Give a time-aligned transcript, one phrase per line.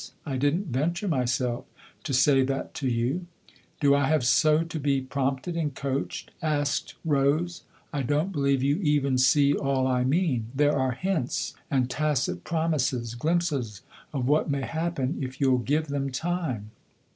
[0.25, 1.65] I didn't venture, myself,
[2.05, 3.27] to say that to you,""
[3.81, 7.61] Do I have so to be prompted and coached?" asked Rose."
[7.93, 10.47] I don't believe you even see all I mean.
[10.55, 16.09] There are hints and tacit promises glimpses of what may happen if you'll give them
[16.09, 16.71] time."